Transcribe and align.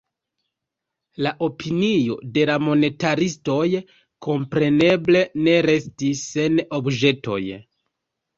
La 1.25 1.33
opinio 1.47 2.15
de 2.37 2.45
la 2.51 2.55
monetaristoj 2.67 3.67
kompreneble 4.29 5.23
ne 5.49 5.55
restis 5.69 6.25
sen 6.33 6.65
obĵetoj. 6.81 7.41